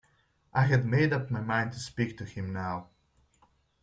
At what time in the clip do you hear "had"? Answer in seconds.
0.63-0.83